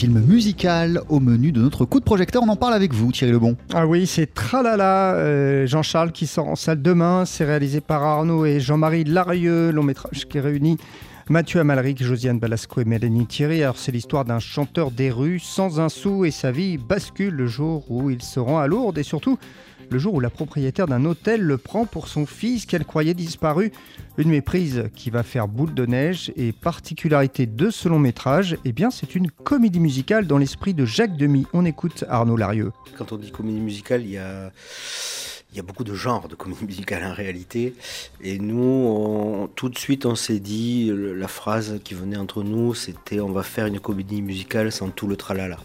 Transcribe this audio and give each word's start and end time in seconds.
film 0.00 0.20
musical 0.20 1.02
au 1.10 1.20
menu 1.20 1.52
de 1.52 1.60
notre 1.60 1.84
coup 1.84 2.00
de 2.00 2.04
projecteur. 2.06 2.42
On 2.42 2.48
en 2.48 2.56
parle 2.56 2.72
avec 2.72 2.94
vous, 2.94 3.12
Thierry 3.12 3.32
Lebon. 3.32 3.58
Ah 3.74 3.86
oui, 3.86 4.06
c'est 4.06 4.32
Tralala, 4.32 5.12
euh, 5.16 5.66
Jean-Charles 5.66 6.10
qui 6.12 6.26
sort 6.26 6.48
en 6.48 6.56
salle 6.56 6.80
demain. 6.80 7.26
C'est 7.26 7.44
réalisé 7.44 7.82
par 7.82 8.02
Arnaud 8.02 8.46
et 8.46 8.60
Jean-Marie 8.60 9.04
Larieux, 9.04 9.70
long 9.70 9.82
métrage 9.82 10.26
qui 10.26 10.40
réunit 10.40 10.78
Mathieu 11.28 11.60
Amalric, 11.60 12.02
Josiane 12.02 12.38
Balasco 12.38 12.80
et 12.80 12.86
Mélanie 12.86 13.26
Thierry. 13.26 13.62
Alors, 13.62 13.76
c'est 13.76 13.92
l'histoire 13.92 14.24
d'un 14.24 14.38
chanteur 14.38 14.90
des 14.90 15.10
rues 15.10 15.38
sans 15.38 15.80
un 15.80 15.90
sou 15.90 16.24
et 16.24 16.30
sa 16.30 16.50
vie 16.50 16.78
bascule 16.78 17.34
le 17.34 17.46
jour 17.46 17.84
où 17.90 18.08
il 18.08 18.22
se 18.22 18.40
rend 18.40 18.58
à 18.58 18.66
Lourdes 18.66 18.96
et 18.96 19.02
surtout 19.02 19.38
le 19.90 19.98
jour 19.98 20.14
où 20.14 20.20
la 20.20 20.30
propriétaire 20.30 20.86
d'un 20.86 21.04
hôtel 21.04 21.40
le 21.40 21.58
prend 21.58 21.84
pour 21.84 22.08
son 22.08 22.26
fils 22.26 22.64
qu'elle 22.64 22.84
croyait 22.84 23.14
disparu. 23.14 23.72
Une 24.18 24.30
méprise 24.30 24.84
qui 24.94 25.10
va 25.10 25.22
faire 25.22 25.48
boule 25.48 25.74
de 25.74 25.86
neige 25.86 26.32
et 26.36 26.52
particularité 26.52 27.46
de 27.46 27.70
ce 27.70 27.88
long 27.88 27.98
métrage, 27.98 28.56
eh 28.64 28.72
bien 28.72 28.90
c'est 28.90 29.14
une 29.14 29.30
comédie 29.30 29.80
musicale 29.80 30.26
dans 30.26 30.38
l'esprit 30.38 30.74
de 30.74 30.84
Jacques 30.84 31.16
Demy. 31.16 31.46
On 31.52 31.64
écoute 31.64 32.04
Arnaud 32.08 32.36
Larieux. 32.36 32.72
Quand 32.96 33.12
on 33.12 33.16
dit 33.16 33.32
comédie 33.32 33.60
musicale, 33.60 34.02
il 34.02 34.12
y 34.12 34.18
a 34.18 34.52
il 35.52 35.56
y 35.56 35.60
a 35.60 35.62
beaucoup 35.62 35.82
de 35.82 35.94
genres 35.94 36.28
de 36.28 36.36
comédie 36.36 36.64
musicale 36.64 37.04
en 37.04 37.12
réalité. 37.12 37.74
Et 38.20 38.38
nous, 38.38 39.48
tout 39.56 39.68
de 39.68 39.76
suite, 39.76 40.06
on 40.06 40.14
s'est 40.14 40.38
dit, 40.38 40.92
la 40.94 41.26
phrase 41.26 41.80
qui 41.82 41.94
venait 41.94 42.16
entre 42.16 42.44
nous, 42.44 42.74
c'était 42.74 43.18
on 43.18 43.32
va 43.32 43.42
faire 43.42 43.66
une 43.66 43.80
comédie 43.80 44.22
musicale 44.22 44.70
sans 44.70 44.90
tout 44.90 45.08
le 45.08 45.16
tralala. 45.16 45.58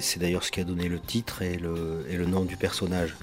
C'est 0.00 0.18
d'ailleurs 0.18 0.44
ce 0.44 0.50
qui 0.50 0.60
a 0.60 0.64
donné 0.64 0.88
le 0.88 0.98
titre 0.98 1.42
et 1.42 1.56
le, 1.56 2.26
nom 2.26 2.44
du 2.44 2.56
personnage. 2.56 3.14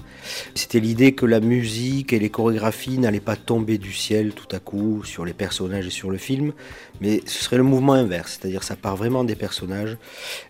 C'était 0.54 0.78
l'idée 0.78 1.12
que 1.12 1.26
la 1.26 1.40
musique 1.40 2.12
et 2.12 2.18
les 2.18 2.30
chorégraphies 2.30 2.98
n'allaient 2.98 3.20
pas 3.20 3.36
tomber 3.36 3.78
du 3.78 3.92
ciel 3.92 4.32
tout 4.32 4.54
à 4.54 4.60
coup 4.60 5.02
sur 5.04 5.24
les 5.24 5.32
personnages 5.32 5.86
et 5.86 5.90
sur 5.90 6.10
le 6.10 6.18
film, 6.18 6.52
mais 7.00 7.20
ce 7.26 7.42
serait 7.42 7.56
le 7.56 7.64
mouvement 7.64 7.94
inverse, 7.94 8.38
c'est-à-dire 8.40 8.62
ça 8.62 8.76
part 8.76 8.96
vraiment 8.96 9.24
des 9.24 9.34
personnages. 9.34 9.96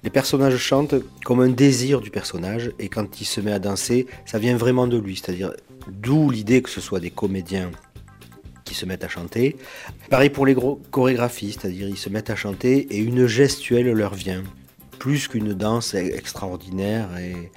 Les 0.04 0.10
personnages 0.10 0.56
chantent 0.58 0.96
comme 1.24 1.40
un 1.40 1.48
désir 1.48 2.00
du 2.00 2.10
personnage, 2.10 2.72
et 2.78 2.88
quand 2.88 3.20
il 3.20 3.24
se 3.24 3.40
met 3.40 3.52
à 3.52 3.58
danser, 3.58 4.06
ça 4.26 4.38
vient 4.38 4.56
vraiment 4.56 4.86
de 4.86 4.98
lui, 4.98 5.16
c'est-à-dire 5.16 5.52
d'où 5.88 6.30
l'idée 6.30 6.60
que 6.60 6.70
ce 6.70 6.80
soit 6.80 7.00
des 7.00 7.10
comédiens 7.10 7.70
qui 8.64 8.74
se 8.74 8.86
mettent 8.86 9.04
à 9.04 9.08
chanter. 9.08 9.56
Pareil 10.10 10.30
pour 10.30 10.46
les 10.46 10.56
chorégraphies, 10.90 11.52
c'est-à-dire 11.52 11.88
ils 11.88 11.96
se 11.96 12.10
mettent 12.10 12.30
à 12.30 12.36
chanter 12.36 12.94
et 12.94 12.98
une 12.98 13.26
gestuelle 13.26 13.90
leur 13.92 14.14
vient 14.14 14.42
plus 15.02 15.26
qu'une 15.26 15.52
danse 15.52 15.94
extraordinaire. 15.94 17.08
Et 17.20 17.50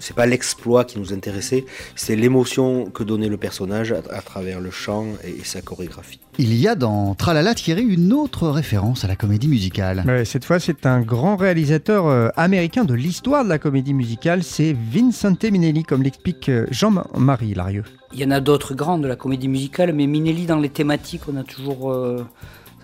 c'est 0.00 0.14
pas 0.14 0.26
l'exploit 0.26 0.84
qui 0.84 0.98
nous 0.98 1.14
intéressait, 1.14 1.64
c'est 1.96 2.14
l'émotion 2.14 2.90
que 2.90 3.02
donnait 3.02 3.30
le 3.30 3.38
personnage 3.38 3.90
à, 3.92 4.20
travers 4.20 4.60
le 4.60 4.70
chant 4.70 5.06
et, 5.24 5.42
sa 5.44 5.62
chorégraphie. 5.62 6.20
Il 6.36 6.54
y 6.54 6.68
a 6.68 6.74
dans 6.74 7.14
Tralala 7.14 7.54
Thierry 7.54 7.84
une 7.84 8.12
autre 8.12 8.50
référence 8.50 9.02
à 9.02 9.08
la 9.08 9.16
comédie 9.16 9.48
musicale. 9.48 10.26
cette 10.26 10.44
fois, 10.44 10.60
c'est 10.60 10.84
un 10.84 11.00
grand 11.00 11.36
réalisateur 11.36 12.06
euh, 12.06 12.28
américain 12.36 12.84
de 12.84 12.92
l'histoire 12.92 13.44
de 13.44 13.48
la 13.48 13.58
comédie 13.58 13.94
musicale, 13.94 14.42
c'est 14.42 14.76
Vincente 14.92 15.42
Minelli, 15.42 15.84
comme 15.84 16.02
l'explique 16.02 16.50
euh, 16.50 16.66
Jean-Marie 16.70 17.54
Larieux. 17.54 17.84
Il 18.12 18.20
y 18.20 18.26
en 18.26 18.30
a 18.30 18.40
d'autres 18.40 18.74
grands 18.74 18.98
de 18.98 19.08
la 19.08 19.16
comédie 19.16 19.48
musicale, 19.48 19.94
mais 19.94 20.06
Minelli, 20.06 20.44
dans 20.44 20.58
les 20.58 20.68
thématiques, 20.68 21.22
on 21.32 21.36
a 21.38 21.44
toujours. 21.44 21.90
Euh, 21.90 22.26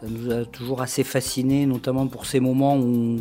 ça 0.00 0.06
nous 0.08 0.32
a 0.32 0.44
toujours 0.46 0.80
assez 0.80 1.04
fasciné, 1.04 1.66
notamment 1.66 2.06
pour 2.06 2.24
ces 2.24 2.40
moments 2.40 2.76
où, 2.76 3.20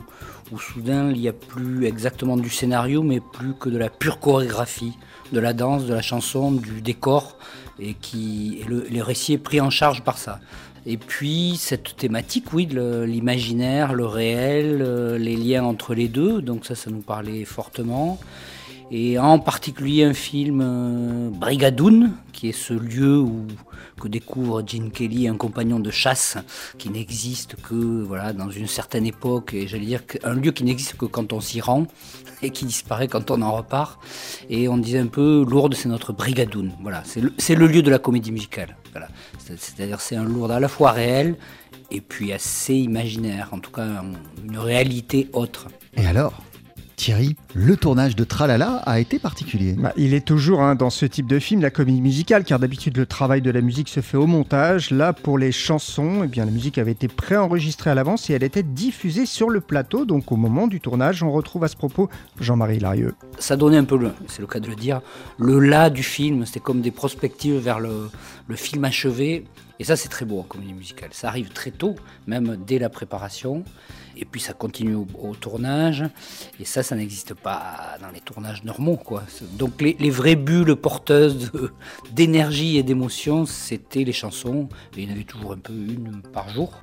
soudain 0.58 1.12
il 1.12 1.20
n'y 1.20 1.28
a 1.28 1.34
plus 1.34 1.86
exactement 1.86 2.38
du 2.38 2.50
scénario, 2.50 3.04
mais 3.04 3.20
plus 3.20 3.54
que 3.54 3.70
de 3.70 3.78
la 3.78 3.90
pure 3.90 4.20
chorégraphie, 4.20 4.94
de 5.34 5.40
la 5.40 5.54
danse, 5.54 5.86
de 5.86 5.94
la 5.94 6.02
chanson, 6.02 6.52
du 6.52 6.82
décor, 6.82 7.38
et 7.80 7.94
qui 7.94 8.64
le, 8.68 9.02
récit 9.02 9.34
est 9.34 9.38
pris 9.38 9.62
en 9.62 9.70
charge 9.70 10.04
par 10.04 10.18
ça. 10.18 10.40
Et 10.86 10.98
puis 10.98 11.56
cette 11.58 11.98
thématique, 11.98 12.54
oui, 12.54 12.68
l'imaginaire, 12.72 13.94
le 13.94 14.06
réel, 14.06 14.82
euh, 14.82 15.18
les 15.18 15.36
liens 15.36 15.66
entre 15.66 15.94
les 15.94 16.08
deux, 16.08 16.42
donc 16.42 16.66
ça, 16.66 16.76
ça 16.76 16.90
nous 16.90 17.02
parlait 17.02 17.44
fortement 17.44 18.20
et 18.92 19.20
en 19.20 19.40
particulier 19.40 20.04
un 20.04 20.14
film 20.14 20.62
euh, 20.64 21.30
Brigadoun, 21.30 22.14
qui 22.34 22.50
est 22.50 22.54
ce 22.54 22.74
lieu 22.74 23.24
que 24.00 24.08
découvre 24.08 24.64
Gene 24.66 24.92
Kelly, 24.92 25.28
un 25.28 25.36
compagnon 25.36 25.80
de 25.80 25.92
chasse 25.92 26.38
qui 26.78 26.90
n'existe 26.90 27.56
que 27.62 27.76
voilà 27.76 28.34
dans 28.34 28.50
une 28.50 28.68
certaine 28.68 29.06
époque, 29.06 29.54
et 29.54 29.68
j'allais 29.68 29.86
dire 29.86 30.02
un 30.24 30.34
lieu 30.34 30.52
qui 30.52 30.64
n'existe 30.64 30.98
que 30.98 31.06
quand 31.06 31.34
on 31.34 31.42
s'y 31.42 31.62
rend 31.62 31.86
et 32.42 32.50
qui 32.50 32.66
disparaît 32.66 33.08
quand 33.08 33.30
on 33.32 33.42
en 33.42 33.52
repart. 33.52 34.00
Et 34.50 34.68
on 34.68 34.78
disait 34.78 35.00
un 35.00 35.08
peu 35.08 35.46
Lourdes, 35.48 35.76
c'est 35.76 35.90
notre 35.90 36.14
Brigadoun. 36.14 36.72
Voilà, 36.82 37.04
c'est 37.06 37.22
le, 37.22 37.32
le, 37.32 37.68
lieu 37.68 37.82
de 37.82 37.92
la 37.92 38.00
comédie 38.00 38.32
musicale. 38.32 38.76
Voilà. 38.92 39.10
C'est-à-dire 39.58 40.02
c'est 40.02 40.16
un 40.16 40.24
Lourdes 40.24 40.52
à 40.52 40.60
la 40.60 40.68
fois 40.68 40.92
réel 40.92 41.36
et 41.92 42.02
puis 42.02 42.32
assez 42.34 42.76
imaginaire, 42.76 43.50
en 43.52 43.60
tout 43.60 43.72
cas 43.72 44.04
une 44.44 44.58
réalité 44.58 45.30
autre. 45.34 45.68
Et 45.96 46.06
alors? 46.06 46.34
Thierry, 47.00 47.38
le 47.56 47.78
tournage 47.78 48.18
de 48.18 48.26
Tralala 48.26 48.84
a 48.86 49.00
été 49.00 49.20
particulier. 49.20 49.72
Bah, 49.72 49.94
il 49.96 50.14
est 50.14 50.28
toujours 50.28 50.62
hein, 50.62 50.76
dans 50.76 50.90
ce 50.90 51.06
type 51.06 51.28
de 51.28 51.40
film 51.40 51.62
la 51.62 51.70
comédie 51.70 52.02
musicale, 52.02 52.44
car 52.44 52.60
d'habitude 52.60 52.98
le 52.98 53.06
travail 53.06 53.42
de 53.42 53.50
la 53.50 53.62
musique 53.62 53.88
se 53.88 54.02
fait 54.02 54.18
au 54.18 54.28
montage. 54.28 54.92
Là, 54.92 55.14
pour 55.14 55.38
les 55.38 55.54
chansons, 55.54 56.24
eh 56.26 56.28
bien, 56.28 56.44
la 56.44 56.52
musique 56.52 56.78
avait 56.78 56.92
été 56.92 57.08
préenregistrée 57.08 57.90
à 57.90 57.96
l'avance 57.96 58.30
et 58.30 58.34
elle 58.34 58.44
était 58.44 58.64
diffusée 58.64 59.26
sur 59.26 59.50
le 59.50 59.62
plateau. 59.62 60.04
Donc 60.04 60.34
au 60.34 60.36
moment 60.36 60.68
du 60.68 60.82
tournage, 60.82 61.24
on 61.24 61.32
retrouve 61.32 61.64
à 61.64 61.70
ce 61.70 61.78
propos 61.78 62.10
Jean-Marie 62.42 62.80
Larieux. 62.80 63.16
Ça 63.38 63.56
donnait 63.56 63.78
un 63.78 63.86
peu, 63.86 63.98
le, 63.98 64.12
c'est 64.28 64.42
le 64.42 64.48
cas 64.48 64.60
de 64.60 64.68
le 64.68 64.76
dire, 64.76 65.00
le 65.38 65.60
là 65.62 65.90
du 65.90 66.04
film. 66.04 66.46
C'était 66.46 66.60
comme 66.60 66.82
des 66.82 66.92
prospectives 66.92 67.60
vers 67.60 67.80
le, 67.80 68.10
le 68.50 68.56
film 68.58 68.84
achevé. 68.84 69.46
Et 69.80 69.86
ça, 69.86 69.96
c'est 69.96 70.10
très 70.10 70.26
beau 70.26 70.40
en 70.40 70.44
comédie 70.44 70.74
musicale. 70.74 71.10
Ça 71.14 71.30
arrive 71.30 71.50
très 71.50 71.72
tôt, 71.72 71.96
même 72.28 72.58
dès 72.68 72.80
la 72.80 72.90
préparation. 72.90 73.64
Et 74.18 74.26
puis 74.26 74.42
ça 74.42 74.52
continue 74.52 74.96
au, 74.96 75.36
tournage. 75.36 76.04
Et 76.60 76.66
ça, 76.66 76.84
ça 76.84 76.98
n'existe 76.98 77.34
pas 77.34 77.98
dans 78.02 78.10
les 78.10 78.20
tournages 78.20 78.66
normaux. 78.66 78.98
Quoi. 78.98 79.24
Donc 79.58 79.82
les, 79.82 79.96
les 79.98 80.10
vraies 80.10 80.36
bulles 80.36 80.76
porteuses 80.76 81.52
d'énergie 82.12 82.78
et 82.78 82.84
d'émotion, 82.84 83.46
c'était 83.46 84.04
les 84.04 84.12
chansons. 84.12 84.68
Et 84.98 85.04
il 85.04 85.08
y 85.08 85.12
en 85.12 85.16
avait 85.16 85.24
toujours 85.24 85.54
un 85.54 85.60
peu 85.60 85.74
une 85.74 86.22
par 86.34 86.50
jour. 86.50 86.82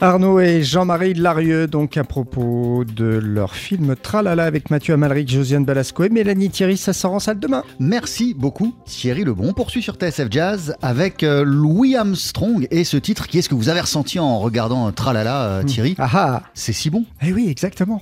Arnaud 0.00 0.38
et 0.38 0.62
Jean-Marie 0.62 1.14
Larieux, 1.14 1.66
donc 1.66 1.96
à 1.96 2.04
propos 2.04 2.84
de 2.84 3.04
leur 3.04 3.56
film 3.56 3.96
Tralala 4.00 4.44
avec 4.44 4.70
Mathieu 4.70 4.94
Amalric, 4.94 5.28
Josiane 5.28 5.64
Balasco 5.64 6.04
et 6.04 6.08
Mélanie 6.08 6.50
Thierry, 6.50 6.76
ça 6.76 6.92
sort 6.92 7.14
en 7.14 7.18
salle 7.18 7.40
demain. 7.40 7.64
Merci 7.80 8.32
beaucoup 8.32 8.74
Thierry 8.84 9.24
Lebon. 9.24 9.48
On 9.48 9.52
poursuit 9.52 9.82
sur 9.82 9.96
TSF 9.96 10.28
Jazz 10.30 10.76
avec 10.82 11.24
euh, 11.24 11.42
Louis 11.44 11.96
Armstrong 11.96 12.68
et 12.70 12.84
ce 12.84 12.96
titre. 12.96 13.26
Qui 13.26 13.38
est-ce 13.38 13.48
que 13.48 13.56
vous 13.56 13.68
avez 13.68 13.80
ressenti 13.80 14.20
en 14.20 14.38
regardant 14.38 14.92
Tralala, 14.92 15.44
euh, 15.48 15.62
Thierry 15.64 15.96
Ah 15.98 16.08
ah 16.12 16.42
C'est 16.54 16.72
si 16.72 16.90
bon. 16.90 17.04
Eh 17.22 17.32
oui, 17.32 17.48
exactement. 17.48 18.00